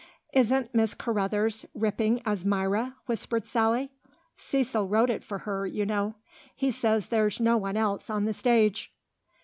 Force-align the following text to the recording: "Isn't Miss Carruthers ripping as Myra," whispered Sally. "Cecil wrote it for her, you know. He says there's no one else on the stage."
"Isn't 0.33 0.73
Miss 0.73 0.95
Carruthers 0.95 1.63
ripping 1.75 2.23
as 2.25 2.43
Myra," 2.43 2.95
whispered 3.05 3.45
Sally. 3.45 3.91
"Cecil 4.35 4.87
wrote 4.87 5.11
it 5.11 5.23
for 5.23 5.37
her, 5.37 5.67
you 5.67 5.85
know. 5.85 6.15
He 6.55 6.71
says 6.71 7.05
there's 7.09 7.39
no 7.39 7.55
one 7.55 7.77
else 7.77 8.09
on 8.09 8.25
the 8.25 8.33
stage." 8.33 8.91